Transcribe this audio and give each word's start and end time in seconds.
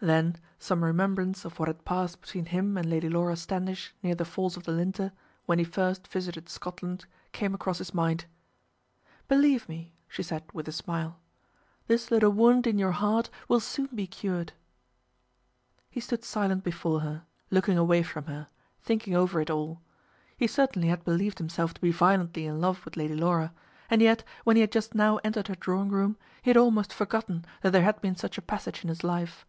Then 0.00 0.34
some 0.58 0.82
remembrance 0.82 1.44
of 1.44 1.60
what 1.60 1.68
had 1.68 1.84
passed 1.84 2.20
between 2.20 2.46
him 2.46 2.76
and 2.76 2.90
Lady 2.90 3.08
Laura 3.08 3.36
Standish 3.36 3.94
near 4.02 4.16
the 4.16 4.24
falls 4.24 4.56
of 4.56 4.64
the 4.64 4.72
Linter, 4.72 5.12
when 5.46 5.60
he 5.60 5.64
first 5.64 6.08
visited 6.08 6.48
Scotland, 6.48 7.06
came 7.30 7.54
across 7.54 7.78
his 7.78 7.94
mind. 7.94 8.24
"Believe 9.28 9.68
me," 9.68 9.94
she 10.08 10.24
said 10.24 10.42
with 10.52 10.66
a 10.66 10.72
smile, 10.72 11.20
"this 11.86 12.10
little 12.10 12.30
wound 12.32 12.66
in 12.66 12.76
your 12.76 12.90
heart 12.90 13.30
will 13.46 13.60
soon 13.60 13.86
be 13.94 14.08
cured." 14.08 14.52
He 15.88 16.00
stood 16.00 16.24
silent 16.24 16.64
before 16.64 16.98
her, 17.00 17.22
looking 17.52 17.78
away 17.78 18.02
from 18.02 18.24
her, 18.26 18.48
thinking 18.82 19.14
over 19.14 19.40
it 19.40 19.48
all. 19.48 19.80
He 20.36 20.48
certainly 20.48 20.88
had 20.88 21.04
believed 21.04 21.38
himself 21.38 21.72
to 21.74 21.80
be 21.80 21.92
violently 21.92 22.46
in 22.46 22.60
love 22.60 22.84
with 22.84 22.96
Lady 22.96 23.14
Laura, 23.14 23.54
and 23.88 24.02
yet 24.02 24.24
when 24.42 24.56
he 24.56 24.60
had 24.60 24.72
just 24.72 24.92
now 24.92 25.18
entered 25.18 25.46
her 25.46 25.54
drawing 25.54 25.90
room, 25.90 26.16
he 26.42 26.50
had 26.50 26.56
almost 26.56 26.92
forgotten 26.92 27.44
that 27.62 27.70
there 27.70 27.84
had 27.84 28.00
been 28.00 28.16
such 28.16 28.36
a 28.36 28.42
passage 28.42 28.82
in 28.82 28.88
his 28.88 29.04
life. 29.04 29.46